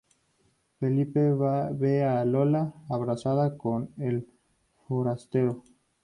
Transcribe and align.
Felipe 0.79 1.23
ve 1.79 2.03
a 2.03 2.25
Lola 2.25 2.73
abrazada 2.89 3.55
con 3.55 3.93
el 3.99 4.27
forastero. 4.87 5.63